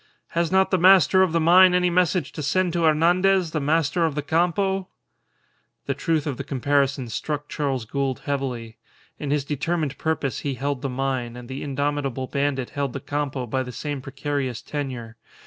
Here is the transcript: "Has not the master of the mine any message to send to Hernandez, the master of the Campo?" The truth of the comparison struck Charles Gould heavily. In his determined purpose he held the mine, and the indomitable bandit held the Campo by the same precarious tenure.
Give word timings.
"Has 0.29 0.51
not 0.51 0.71
the 0.71 0.79
master 0.79 1.21
of 1.21 1.31
the 1.31 1.39
mine 1.39 1.75
any 1.75 1.91
message 1.91 2.31
to 2.31 2.41
send 2.41 2.73
to 2.73 2.85
Hernandez, 2.85 3.51
the 3.51 3.59
master 3.59 4.03
of 4.03 4.15
the 4.15 4.23
Campo?" 4.23 4.87
The 5.85 5.93
truth 5.93 6.25
of 6.25 6.37
the 6.37 6.43
comparison 6.43 7.07
struck 7.07 7.47
Charles 7.47 7.85
Gould 7.85 8.21
heavily. 8.21 8.77
In 9.19 9.29
his 9.29 9.45
determined 9.45 9.99
purpose 9.99 10.39
he 10.39 10.55
held 10.55 10.81
the 10.81 10.89
mine, 10.89 11.35
and 11.35 11.47
the 11.47 11.61
indomitable 11.61 12.25
bandit 12.25 12.71
held 12.71 12.93
the 12.93 12.99
Campo 12.99 13.45
by 13.45 13.61
the 13.61 13.71
same 13.71 14.01
precarious 14.01 14.63
tenure. 14.63 15.17